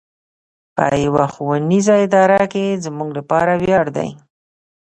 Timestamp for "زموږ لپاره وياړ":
2.85-3.85